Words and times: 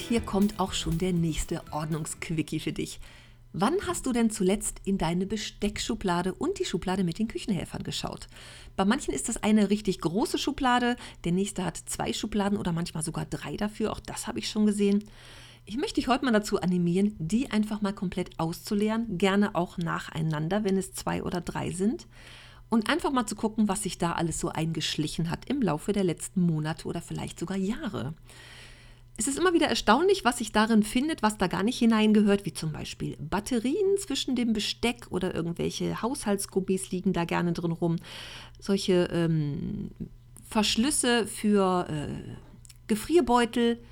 Und 0.00 0.08
hier 0.08 0.22
kommt 0.22 0.58
auch 0.58 0.72
schon 0.72 0.96
der 0.96 1.12
nächste 1.12 1.62
Ordnungsquickie 1.72 2.58
für 2.58 2.72
dich. 2.72 3.00
Wann 3.52 3.74
hast 3.86 4.06
du 4.06 4.12
denn 4.12 4.30
zuletzt 4.30 4.80
in 4.84 4.96
deine 4.96 5.26
Besteckschublade 5.26 6.32
und 6.32 6.58
die 6.58 6.64
Schublade 6.64 7.04
mit 7.04 7.18
den 7.18 7.28
Küchenhelfern 7.28 7.82
geschaut? 7.82 8.26
Bei 8.76 8.86
manchen 8.86 9.12
ist 9.12 9.28
das 9.28 9.42
eine 9.42 9.68
richtig 9.68 10.00
große 10.00 10.38
Schublade, 10.38 10.96
der 11.24 11.32
nächste 11.32 11.66
hat 11.66 11.76
zwei 11.76 12.14
Schubladen 12.14 12.56
oder 12.56 12.72
manchmal 12.72 13.02
sogar 13.02 13.26
drei 13.26 13.58
dafür, 13.58 13.92
auch 13.92 14.00
das 14.00 14.26
habe 14.26 14.38
ich 14.38 14.48
schon 14.48 14.64
gesehen. 14.64 15.04
Ich 15.66 15.76
möchte 15.76 15.96
dich 15.96 16.08
heute 16.08 16.24
mal 16.24 16.32
dazu 16.32 16.62
animieren, 16.62 17.14
die 17.18 17.50
einfach 17.50 17.82
mal 17.82 17.92
komplett 17.92 18.40
auszuleeren, 18.40 19.18
gerne 19.18 19.54
auch 19.54 19.76
nacheinander, 19.76 20.64
wenn 20.64 20.78
es 20.78 20.94
zwei 20.94 21.22
oder 21.22 21.42
drei 21.42 21.72
sind. 21.72 22.06
Und 22.70 22.88
einfach 22.88 23.12
mal 23.12 23.26
zu 23.26 23.36
gucken, 23.36 23.68
was 23.68 23.82
sich 23.82 23.98
da 23.98 24.12
alles 24.12 24.40
so 24.40 24.48
eingeschlichen 24.48 25.28
hat 25.28 25.44
im 25.50 25.60
Laufe 25.60 25.92
der 25.92 26.04
letzten 26.04 26.40
Monate 26.40 26.88
oder 26.88 27.02
vielleicht 27.02 27.38
sogar 27.38 27.58
Jahre. 27.58 28.14
Es 29.20 29.28
ist 29.28 29.38
immer 29.38 29.52
wieder 29.52 29.66
erstaunlich, 29.66 30.24
was 30.24 30.38
sich 30.38 30.50
darin 30.50 30.82
findet, 30.82 31.22
was 31.22 31.36
da 31.36 31.46
gar 31.46 31.62
nicht 31.62 31.78
hineingehört, 31.78 32.46
wie 32.46 32.54
zum 32.54 32.72
Beispiel 32.72 33.18
Batterien 33.20 33.98
zwischen 33.98 34.34
dem 34.34 34.54
Besteck 34.54 35.08
oder 35.10 35.34
irgendwelche 35.34 36.00
Haushaltsgummis 36.00 36.90
liegen 36.90 37.12
da 37.12 37.26
gerne 37.26 37.52
drin 37.52 37.72
rum. 37.72 37.96
Solche 38.58 39.10
ähm, 39.12 39.90
Verschlüsse 40.48 41.26
für 41.26 41.86
äh, 41.90 42.32
Gefrierbeutel, 42.86 43.82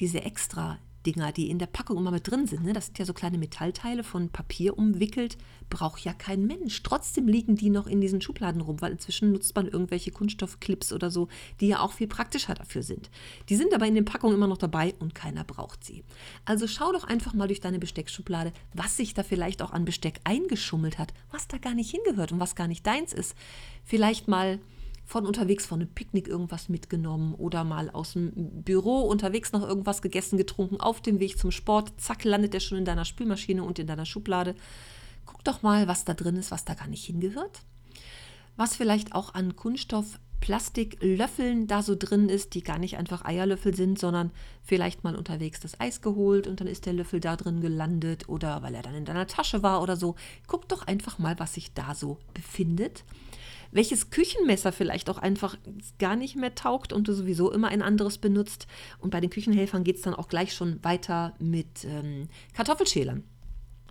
diese 0.00 0.22
extra 0.22 0.78
Dinger, 1.06 1.32
die 1.32 1.50
in 1.50 1.58
der 1.58 1.66
Packung 1.66 1.98
immer 1.98 2.10
mit 2.10 2.30
drin 2.30 2.46
sind. 2.46 2.64
Ne? 2.64 2.72
Das 2.72 2.86
sind 2.86 2.98
ja 2.98 3.04
so 3.04 3.12
kleine 3.12 3.38
Metallteile 3.38 4.04
von 4.04 4.28
Papier 4.28 4.76
umwickelt. 4.78 5.36
Braucht 5.70 6.04
ja 6.04 6.12
kein 6.12 6.46
Mensch. 6.46 6.82
Trotzdem 6.82 7.28
liegen 7.28 7.56
die 7.56 7.70
noch 7.70 7.86
in 7.86 8.00
diesen 8.00 8.20
Schubladen 8.20 8.60
rum, 8.60 8.80
weil 8.80 8.92
inzwischen 8.92 9.32
nutzt 9.32 9.54
man 9.54 9.68
irgendwelche 9.68 10.10
Kunststoffclips 10.10 10.92
oder 10.92 11.10
so, 11.10 11.28
die 11.60 11.68
ja 11.68 11.80
auch 11.80 11.92
viel 11.92 12.08
praktischer 12.08 12.54
dafür 12.54 12.82
sind. 12.82 13.10
Die 13.48 13.56
sind 13.56 13.74
aber 13.74 13.86
in 13.86 13.94
den 13.94 14.04
Packungen 14.04 14.36
immer 14.36 14.46
noch 14.46 14.58
dabei 14.58 14.94
und 14.98 15.14
keiner 15.14 15.44
braucht 15.44 15.84
sie. 15.84 16.04
Also 16.44 16.66
schau 16.66 16.92
doch 16.92 17.04
einfach 17.04 17.34
mal 17.34 17.48
durch 17.48 17.60
deine 17.60 17.78
Besteckschublade, 17.78 18.52
was 18.74 18.96
sich 18.96 19.14
da 19.14 19.22
vielleicht 19.22 19.62
auch 19.62 19.72
an 19.72 19.84
Besteck 19.84 20.20
eingeschummelt 20.24 20.98
hat, 20.98 21.12
was 21.30 21.48
da 21.48 21.58
gar 21.58 21.74
nicht 21.74 21.90
hingehört 21.90 22.32
und 22.32 22.40
was 22.40 22.54
gar 22.54 22.68
nicht 22.68 22.86
deins 22.86 23.12
ist. 23.12 23.34
Vielleicht 23.84 24.28
mal 24.28 24.60
von 25.12 25.26
unterwegs 25.26 25.66
von 25.66 25.80
einem 25.80 25.90
Picknick 25.90 26.26
irgendwas 26.26 26.70
mitgenommen 26.70 27.34
oder 27.34 27.64
mal 27.64 27.90
aus 27.90 28.14
dem 28.14 28.32
Büro 28.62 29.00
unterwegs 29.00 29.52
noch 29.52 29.60
irgendwas 29.60 30.00
gegessen, 30.00 30.38
getrunken, 30.38 30.80
auf 30.80 31.02
dem 31.02 31.20
Weg 31.20 31.38
zum 31.38 31.50
Sport, 31.50 31.92
zack, 31.98 32.24
landet 32.24 32.54
der 32.54 32.60
schon 32.60 32.78
in 32.78 32.86
deiner 32.86 33.04
Spülmaschine 33.04 33.62
und 33.62 33.78
in 33.78 33.86
deiner 33.86 34.06
Schublade. 34.06 34.54
Guck 35.26 35.44
doch 35.44 35.60
mal, 35.60 35.86
was 35.86 36.06
da 36.06 36.14
drin 36.14 36.36
ist, 36.36 36.50
was 36.50 36.64
da 36.64 36.72
gar 36.72 36.86
nicht 36.86 37.04
hingehört. 37.04 37.60
Was 38.56 38.74
vielleicht 38.74 39.14
auch 39.14 39.34
an 39.34 39.54
Kunststoff, 39.54 40.18
Plastiklöffeln 40.42 41.68
da 41.68 41.82
so 41.82 41.94
drin 41.96 42.28
ist, 42.28 42.54
die 42.54 42.64
gar 42.64 42.80
nicht 42.80 42.98
einfach 42.98 43.24
Eierlöffel 43.24 43.76
sind, 43.76 43.96
sondern 43.96 44.32
vielleicht 44.60 45.04
mal 45.04 45.14
unterwegs 45.14 45.60
das 45.60 45.78
Eis 45.80 46.02
geholt 46.02 46.48
und 46.48 46.60
dann 46.60 46.66
ist 46.66 46.84
der 46.84 46.92
Löffel 46.92 47.20
da 47.20 47.36
drin 47.36 47.60
gelandet 47.60 48.28
oder 48.28 48.60
weil 48.60 48.74
er 48.74 48.82
dann 48.82 48.96
in 48.96 49.04
deiner 49.04 49.28
Tasche 49.28 49.62
war 49.62 49.80
oder 49.82 49.96
so. 49.96 50.16
Guck 50.48 50.68
doch 50.68 50.84
einfach 50.84 51.20
mal, 51.20 51.38
was 51.38 51.54
sich 51.54 51.72
da 51.74 51.94
so 51.94 52.18
befindet 52.34 53.04
welches 53.74 54.10
Küchenmesser 54.10 54.70
vielleicht 54.70 55.08
auch 55.08 55.16
einfach 55.16 55.56
gar 55.98 56.14
nicht 56.14 56.36
mehr 56.36 56.54
taugt 56.54 56.92
und 56.92 57.08
du 57.08 57.14
sowieso 57.14 57.50
immer 57.50 57.68
ein 57.68 57.80
anderes 57.80 58.18
benutzt. 58.18 58.66
Und 58.98 59.10
bei 59.10 59.20
den 59.22 59.30
Küchenhelfern 59.30 59.82
geht 59.82 59.96
es 59.96 60.02
dann 60.02 60.14
auch 60.14 60.28
gleich 60.28 60.52
schon 60.52 60.84
weiter 60.84 61.32
mit 61.38 61.86
ähm, 61.86 62.28
Kartoffelschälern. 62.52 63.24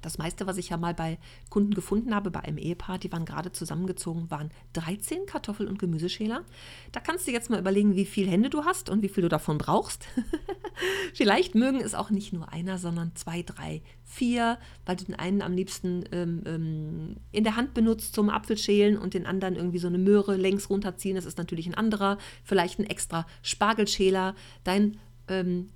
Das 0.02 0.18
meiste, 0.18 0.48
was 0.48 0.58
ich 0.58 0.70
ja 0.70 0.78
mal 0.78 0.94
bei 0.94 1.18
Kunden 1.50 1.74
gefunden 1.74 2.14
habe, 2.14 2.32
bei 2.32 2.42
einem 2.42 2.58
Ehepaar, 2.58 2.98
die 2.98 3.12
waren 3.12 3.26
gerade 3.26 3.52
zusammengezogen, 3.52 4.32
waren 4.32 4.52
13 4.74 5.26
Kartoffel- 5.26 5.68
und 5.68 5.80
Gemüseschäler. 5.80 6.44
Da 6.92 7.00
kannst 7.00 7.28
du 7.28 7.32
jetzt 7.32 7.50
mal 7.50 7.60
überlegen, 7.60 7.96
wie 7.96 8.06
viele 8.06 8.32
Hände 8.32 8.50
du 8.50 8.66
hast 8.66 8.90
und 8.90 9.02
wie 9.02 9.10
viel 9.10 9.24
du 9.24 9.30
davon 9.30 9.58
brauchst. 9.58 10.08
Vielleicht 11.14 11.56
mögen 11.56 11.82
es 11.82 11.94
auch 11.94 12.10
nicht 12.10 12.34
nur 12.34 12.52
einer, 12.52 12.78
sondern 12.78 13.16
zwei, 13.16 13.44
drei, 13.44 13.82
vier, 14.04 14.58
weil 14.86 14.96
du 14.96 15.06
den 15.06 15.16
einen 15.16 15.42
am 15.42 15.54
liebsten 15.54 16.04
ähm, 16.12 16.42
ähm, 16.46 17.16
in 17.32 17.44
der 17.44 17.56
Hand 17.56 17.74
benutzt 17.74 18.16
zum 18.16 18.30
Apfelschälen 18.30 18.98
und 18.98 19.14
den 19.14 19.26
anderen 19.26 19.56
irgendwie 19.56 19.80
so 19.80 19.88
eine 19.88 19.98
Möhre 19.98 20.36
längs 20.36 20.70
runterziehen. 20.70 21.16
Das 21.16 21.26
ist 21.26 21.38
natürlich 21.38 21.68
ein 21.68 21.76
anderer. 21.76 22.18
Vielleicht 22.44 22.80
ein 22.80 22.86
extra 22.86 23.26
Spargelschäler. 23.42 24.36
Dein 24.64 24.98
ähm, 25.28 25.70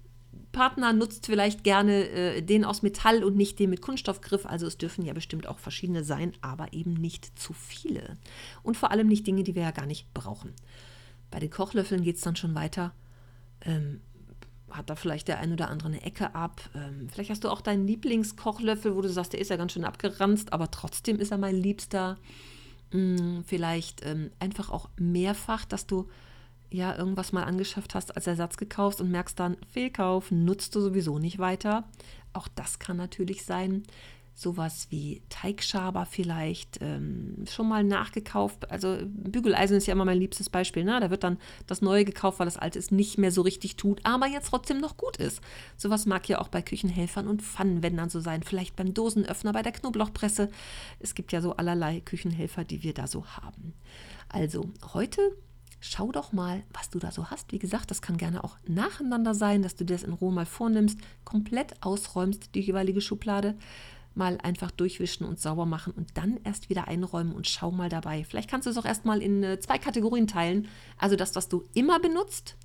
Partner 0.51 0.93
nutzt 0.93 1.25
vielleicht 1.25 1.63
gerne 1.63 2.07
äh, 2.09 2.41
den 2.41 2.63
aus 2.65 2.81
Metall 2.81 3.23
und 3.23 3.35
nicht 3.35 3.59
den 3.59 3.69
mit 3.69 3.81
Kunststoffgriff. 3.81 4.45
Also 4.45 4.67
es 4.67 4.77
dürfen 4.77 5.03
ja 5.05 5.13
bestimmt 5.13 5.47
auch 5.47 5.59
verschiedene 5.59 6.03
sein, 6.03 6.33
aber 6.41 6.73
eben 6.73 6.93
nicht 6.93 7.37
zu 7.37 7.53
viele. 7.53 8.17
Und 8.63 8.77
vor 8.77 8.91
allem 8.91 9.07
nicht 9.07 9.27
Dinge, 9.27 9.43
die 9.43 9.55
wir 9.55 9.63
ja 9.63 9.71
gar 9.71 9.85
nicht 9.85 10.13
brauchen. 10.13 10.53
Bei 11.31 11.39
den 11.39 11.49
Kochlöffeln 11.49 12.03
geht 12.03 12.15
es 12.15 12.21
dann 12.21 12.35
schon 12.35 12.55
weiter. 12.55 12.93
Ähm, 13.61 14.01
hat 14.69 14.89
da 14.89 14.95
vielleicht 14.95 15.27
der 15.27 15.39
ein 15.39 15.53
oder 15.53 15.69
andere 15.69 15.89
eine 15.89 16.03
Ecke 16.03 16.35
ab. 16.35 16.61
Ähm, 16.75 17.07
vielleicht 17.11 17.29
hast 17.29 17.43
du 17.43 17.49
auch 17.49 17.61
deinen 17.61 17.87
Lieblingskochlöffel, 17.87 18.95
wo 18.95 19.01
du 19.01 19.09
sagst, 19.09 19.33
der 19.33 19.41
ist 19.41 19.49
ja 19.49 19.57
ganz 19.57 19.73
schön 19.73 19.85
abgeranzt, 19.85 20.53
aber 20.53 20.71
trotzdem 20.71 21.19
ist 21.19 21.31
er 21.31 21.37
mein 21.37 21.55
Liebster. 21.55 22.17
Hm, 22.91 23.43
vielleicht 23.45 24.05
ähm, 24.05 24.31
einfach 24.39 24.69
auch 24.69 24.89
mehrfach, 24.97 25.65
dass 25.65 25.87
du 25.87 26.07
ja 26.69 26.95
irgendwas 26.97 27.31
mal 27.31 27.43
angeschafft 27.43 27.95
hast, 27.95 28.15
als 28.15 28.27
Ersatz 28.27 28.57
gekauft 28.57 29.01
und 29.01 29.11
merkst 29.11 29.39
dann, 29.39 29.57
Fehlkauf, 29.71 30.31
nutzt 30.31 30.75
du 30.75 30.81
sowieso 30.81 31.19
nicht 31.19 31.39
weiter. 31.39 31.85
Auch 32.33 32.47
das 32.47 32.79
kann 32.79 32.97
natürlich 32.97 33.45
sein. 33.45 33.83
Sowas 34.37 34.87
wie 34.89 35.21
Teigschaber 35.29 36.05
vielleicht 36.05 36.79
ähm, 36.81 37.45
schon 37.49 37.69
mal 37.69 37.85
nachgekauft. 37.85 38.69
Also 38.69 38.97
Bügeleisen 39.05 39.77
ist 39.77 39.87
ja 39.87 39.93
immer 39.93 40.03
mein 40.03 40.17
liebstes 40.17 40.49
Beispiel. 40.49 40.83
Ne? 40.83 40.99
Da 40.99 41.09
wird 41.09 41.23
dann 41.23 41.37
das 41.67 41.81
Neue 41.81 42.03
gekauft, 42.03 42.39
weil 42.39 42.45
das 42.45 42.57
Alte 42.57 42.77
es 42.77 42.91
nicht 42.91 43.17
mehr 43.17 43.31
so 43.31 43.43
richtig 43.43 43.77
tut, 43.77 44.01
aber 44.03 44.27
jetzt 44.27 44.49
trotzdem 44.49 44.79
noch 44.79 44.97
gut 44.97 45.15
ist. 45.15 45.39
Sowas 45.77 46.05
mag 46.05 46.27
ja 46.27 46.41
auch 46.41 46.49
bei 46.49 46.61
Küchenhelfern 46.61 47.29
und 47.29 47.43
Pfannenwändern 47.43 48.09
so 48.09 48.19
sein. 48.19 48.43
Vielleicht 48.43 48.75
beim 48.75 48.93
Dosenöffner, 48.93 49.53
bei 49.53 49.61
der 49.61 49.71
Knoblauchpresse. 49.71 50.49
Es 50.99 51.15
gibt 51.15 51.31
ja 51.31 51.39
so 51.39 51.55
allerlei 51.55 52.01
Küchenhelfer, 52.01 52.65
die 52.65 52.83
wir 52.83 52.93
da 52.93 53.07
so 53.07 53.25
haben. 53.25 53.73
Also 54.27 54.69
heute 54.93 55.21
schau 55.85 56.11
doch 56.11 56.33
mal, 56.33 56.63
was 56.73 56.89
du 56.89 56.99
da 56.99 57.11
so 57.11 57.27
hast. 57.27 57.51
Wie 57.51 57.59
gesagt, 57.59 57.91
das 57.91 58.01
kann 58.01 58.17
gerne 58.17 58.43
auch 58.43 58.57
nacheinander 58.67 59.33
sein, 59.33 59.61
dass 59.61 59.75
du 59.75 59.85
dir 59.85 59.93
das 59.93 60.03
in 60.03 60.13
Ruhe 60.13 60.33
mal 60.33 60.45
vornimmst, 60.45 60.99
komplett 61.23 61.83
ausräumst, 61.83 62.55
die 62.55 62.61
jeweilige 62.61 63.01
Schublade, 63.01 63.55
mal 64.15 64.37
einfach 64.41 64.71
durchwischen 64.71 65.25
und 65.25 65.39
sauber 65.39 65.65
machen 65.65 65.93
und 65.93 66.17
dann 66.17 66.39
erst 66.43 66.69
wieder 66.69 66.87
einräumen 66.87 67.33
und 67.33 67.47
schau 67.47 67.71
mal 67.71 67.89
dabei. 67.89 68.23
Vielleicht 68.23 68.49
kannst 68.49 68.65
du 68.65 68.71
es 68.71 68.77
auch 68.77 68.85
erstmal 68.85 69.21
in 69.21 69.43
äh, 69.43 69.59
zwei 69.59 69.77
Kategorien 69.77 70.27
teilen. 70.27 70.67
Also 70.97 71.15
das, 71.15 71.35
was 71.35 71.49
du 71.49 71.63
immer 71.73 71.99
benutzt 71.99 72.55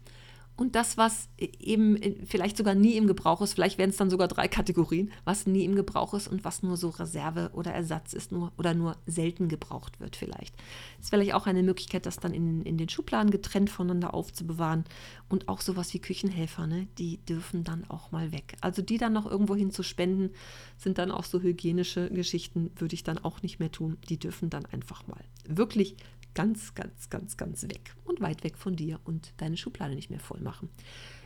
und 0.56 0.74
das, 0.74 0.98
was 0.98 1.28
eben 1.38 1.98
vielleicht 2.26 2.58
sogar 2.58 2.74
nie 2.74 2.96
im 2.96 3.06
Gebrauch 3.06 3.40
ist, 3.40 3.54
vielleicht 3.54 3.78
werden 3.78 3.90
es 3.90 3.96
dann 3.96 4.10
sogar 4.10 4.28
drei 4.28 4.46
Kategorien, 4.46 5.10
was 5.24 5.46
nie 5.46 5.64
im 5.64 5.74
Gebrauch 5.74 6.12
ist 6.12 6.28
und 6.28 6.44
was 6.44 6.62
nur 6.62 6.76
so 6.76 6.90
Reserve 6.90 7.50
oder 7.54 7.72
Ersatz 7.72 8.12
ist 8.12 8.30
nur, 8.30 8.52
oder 8.58 8.74
nur 8.74 8.96
selten 9.06 9.48
gebraucht 9.48 10.00
wird 10.00 10.16
vielleicht. 10.16 10.54
Das 10.98 11.06
ist 11.06 11.10
vielleicht 11.10 11.32
auch 11.32 11.46
eine 11.46 11.62
Möglichkeit, 11.62 12.04
das 12.04 12.18
dann 12.18 12.34
in, 12.34 12.62
in 12.62 12.76
den 12.76 12.90
Schubladen 12.90 13.30
getrennt 13.30 13.70
voneinander 13.70 14.12
aufzubewahren 14.12 14.84
und 15.30 15.48
auch 15.48 15.62
sowas 15.62 15.94
wie 15.94 15.98
Küchenhelfer, 15.98 16.66
ne, 16.66 16.88
die 16.98 17.24
dürfen 17.24 17.64
dann 17.64 17.88
auch 17.88 18.10
mal 18.10 18.30
weg. 18.30 18.56
Also 18.60 18.82
die 18.82 18.98
dann 18.98 19.14
noch 19.14 19.24
irgendwo 19.24 19.54
hin 19.56 19.70
zu 19.70 19.82
spenden, 19.82 20.30
sind 20.76 20.98
dann 20.98 21.10
auch 21.10 21.24
so 21.24 21.40
hygienische 21.40 22.10
Geschichten, 22.10 22.70
würde 22.76 22.94
ich 22.94 23.02
dann 23.02 23.16
auch 23.16 23.42
nicht 23.42 23.60
mehr 23.60 23.72
tun. 23.72 23.96
Die 24.10 24.18
dürfen 24.18 24.50
dann 24.50 24.66
einfach 24.66 25.06
mal 25.06 25.24
wirklich 25.46 25.96
ganz, 26.34 26.74
ganz, 26.74 27.10
ganz, 27.10 27.36
ganz 27.36 27.62
weg 27.64 27.94
und 28.04 28.20
weit 28.20 28.44
weg 28.44 28.56
von 28.56 28.76
dir 28.76 29.00
und 29.04 29.32
deine 29.38 29.56
Schublade 29.56 29.94
nicht 29.94 30.10
mehr 30.10 30.20
voll 30.20 30.40
machen. 30.40 30.68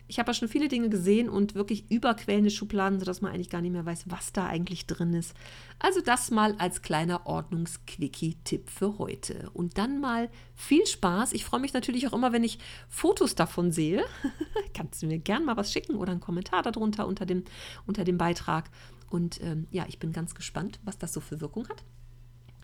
Ich 0.07 0.19
habe 0.19 0.31
ja 0.31 0.35
schon 0.35 0.49
viele 0.49 0.69
Dinge 0.69 0.91
gesehen 0.91 1.31
und 1.31 1.55
wirklich 1.55 1.91
überquellende 1.91 2.51
Schubladen, 2.51 2.99
sodass 2.99 3.23
man 3.23 3.33
eigentlich 3.33 3.49
gar 3.49 3.63
nicht 3.63 3.73
mehr 3.73 3.87
weiß, 3.87 4.05
was 4.11 4.33
da 4.33 4.47
eigentlich 4.47 4.87
drin 4.87 5.15
ist. 5.15 5.35
Also 5.79 6.03
das 6.03 6.31
mal 6.31 6.55
als 6.59 6.83
kleiner 6.83 7.27
Ordnungsquickie-Tipp 7.27 8.69
für 8.69 8.99
heute. 8.99 9.51
Und 9.55 9.79
dann 9.79 10.01
mal 10.01 10.29
viel 10.55 10.87
Spaß. 10.87 11.33
Ich 11.33 11.47
freue 11.47 11.61
mich 11.61 11.73
natürlich 11.73 12.07
auch 12.07 12.13
immer, 12.13 12.33
wenn 12.33 12.45
ich 12.45 12.59
Fotos 12.91 13.35
davon 13.35 13.73
sehe. 13.73 14.05
Kannst 14.75 15.03
du 15.03 15.07
mir 15.07 15.19
gerne 15.19 15.47
mal 15.47 15.57
was 15.57 15.73
schicken 15.73 15.97
oder 15.97 16.13
einen 16.13 16.21
Kommentar 16.21 16.63
darunter 16.63 17.07
unter 17.07 17.25
dem, 17.25 17.45
unter 17.87 18.05
dem 18.05 18.19
Beitrag. 18.19 18.71
Und 19.09 19.41
ähm, 19.43 19.69
ja, 19.71 19.87
ich 19.89 19.99
bin 19.99 20.13
ganz 20.13 20.35
gespannt, 20.35 20.81
was 20.85 20.99
das 20.99 21.15
so 21.15 21.21
für 21.21 21.41
Wirkung 21.41 21.67
hat. 21.69 21.83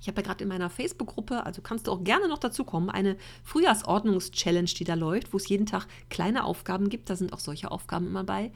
Ich 0.01 0.09
habe 0.09 0.21
ja 0.21 0.27
gerade 0.27 0.43
in 0.43 0.49
meiner 0.49 0.71
Facebook-Gruppe, 0.71 1.45
also 1.45 1.63
kannst 1.63 1.87
du 1.87 1.93
auch 1.93 2.03
gerne 2.03 2.29
noch 2.29 2.39
dazu 2.39 2.65
kommen, 2.65 2.91
eine 2.91 3.17
Frühjahrsordnungs-Challenge, 3.45 4.71
die 4.77 4.85
da 4.85 4.95
läuft, 4.95 5.33
wo 5.33 5.37
es 5.37 5.49
jeden 5.49 5.67
Tag 5.67 5.87
kleine 6.09 6.45
Aufgaben 6.45 6.89
gibt. 6.89 7.11
Da 7.11 7.17
sind 7.17 7.33
auch 7.33 7.41
solche 7.41 7.71
Aufgaben 7.71 8.07
immer 8.07 8.25
bei 8.25 8.51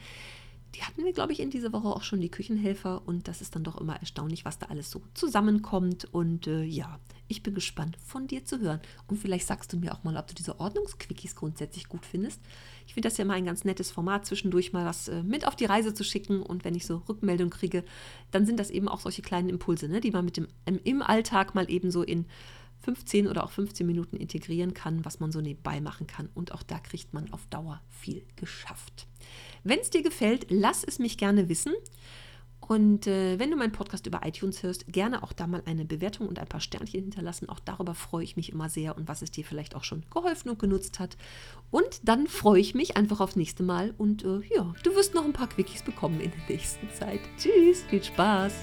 die 0.74 0.82
hatten 0.82 1.04
wir, 1.04 1.12
glaube 1.12 1.32
ich, 1.32 1.40
in 1.40 1.50
dieser 1.50 1.72
Woche 1.72 1.88
auch 1.88 2.02
schon 2.02 2.20
die 2.20 2.30
Küchenhelfer 2.30 3.02
und 3.06 3.28
das 3.28 3.40
ist 3.40 3.54
dann 3.54 3.64
doch 3.64 3.80
immer 3.80 3.96
erstaunlich, 3.96 4.44
was 4.44 4.58
da 4.58 4.66
alles 4.66 4.90
so 4.90 5.02
zusammenkommt. 5.14 6.06
Und 6.12 6.46
äh, 6.46 6.64
ja, 6.64 6.98
ich 7.28 7.42
bin 7.42 7.54
gespannt, 7.54 7.96
von 8.04 8.26
dir 8.26 8.44
zu 8.44 8.60
hören. 8.60 8.80
Und 9.06 9.18
vielleicht 9.18 9.46
sagst 9.46 9.72
du 9.72 9.76
mir 9.76 9.94
auch 9.94 10.04
mal, 10.04 10.16
ob 10.16 10.26
du 10.26 10.34
diese 10.34 10.60
Ordnungsquickies 10.60 11.34
grundsätzlich 11.34 11.88
gut 11.88 12.04
findest. 12.04 12.40
Ich 12.86 12.94
finde 12.94 13.08
das 13.08 13.16
ja 13.16 13.24
immer 13.24 13.34
ein 13.34 13.46
ganz 13.46 13.64
nettes 13.64 13.90
Format, 13.90 14.26
zwischendurch 14.26 14.72
mal 14.72 14.84
was 14.84 15.08
äh, 15.08 15.22
mit 15.22 15.46
auf 15.46 15.56
die 15.56 15.64
Reise 15.64 15.94
zu 15.94 16.04
schicken. 16.04 16.42
Und 16.42 16.64
wenn 16.64 16.74
ich 16.74 16.86
so 16.86 17.02
Rückmeldung 17.08 17.50
kriege, 17.50 17.84
dann 18.30 18.46
sind 18.46 18.60
das 18.60 18.70
eben 18.70 18.88
auch 18.88 19.00
solche 19.00 19.22
kleinen 19.22 19.48
Impulse, 19.48 19.88
ne, 19.88 20.00
die 20.00 20.10
man 20.10 20.24
mit 20.24 20.36
dem, 20.36 20.48
im 20.64 21.02
Alltag 21.02 21.54
mal 21.54 21.70
eben 21.70 21.90
so 21.90 22.02
in 22.02 22.26
15 22.84 23.26
oder 23.28 23.44
auch 23.44 23.50
15 23.50 23.86
Minuten 23.86 24.16
integrieren 24.16 24.74
kann, 24.74 25.04
was 25.04 25.18
man 25.18 25.32
so 25.32 25.40
nebenbei 25.40 25.80
machen 25.80 26.06
kann. 26.06 26.28
Und 26.34 26.52
auch 26.52 26.62
da 26.62 26.78
kriegt 26.78 27.14
man 27.14 27.32
auf 27.32 27.46
Dauer 27.46 27.80
viel 27.88 28.24
geschafft. 28.36 29.06
Wenn 29.62 29.80
es 29.80 29.90
dir 29.90 30.02
gefällt, 30.02 30.46
lass 30.50 30.84
es 30.84 30.98
mich 30.98 31.16
gerne 31.16 31.48
wissen. 31.48 31.72
Und 32.66 33.06
äh, 33.06 33.38
wenn 33.38 33.50
du 33.50 33.56
meinen 33.56 33.72
Podcast 33.72 34.06
über 34.06 34.20
iTunes 34.24 34.62
hörst, 34.62 34.86
gerne 34.88 35.22
auch 35.22 35.32
da 35.32 35.46
mal 35.46 35.62
eine 35.66 35.84
Bewertung 35.84 36.28
und 36.28 36.38
ein 36.38 36.46
paar 36.46 36.60
Sternchen 36.60 37.02
hinterlassen. 37.02 37.48
Auch 37.48 37.60
darüber 37.60 37.94
freue 37.94 38.24
ich 38.24 38.36
mich 38.36 38.50
immer 38.50 38.68
sehr 38.68 38.96
und 38.96 39.06
was 39.06 39.22
es 39.22 39.30
dir 39.30 39.44
vielleicht 39.44 39.74
auch 39.74 39.84
schon 39.84 40.04
geholfen 40.12 40.50
und 40.50 40.58
genutzt 40.58 40.98
hat. 40.98 41.16
Und 41.70 42.00
dann 42.08 42.26
freue 42.26 42.60
ich 42.60 42.74
mich 42.74 42.96
einfach 42.96 43.20
aufs 43.20 43.36
nächste 43.36 43.62
Mal. 43.62 43.94
Und 43.98 44.24
äh, 44.24 44.40
ja, 44.54 44.74
du 44.82 44.94
wirst 44.94 45.14
noch 45.14 45.24
ein 45.24 45.32
paar 45.32 45.48
Quickies 45.48 45.82
bekommen 45.82 46.20
in 46.20 46.30
der 46.30 46.56
nächsten 46.56 46.88
Zeit. 46.90 47.20
Tschüss, 47.36 47.82
viel 47.82 48.02
Spaß. 48.02 48.54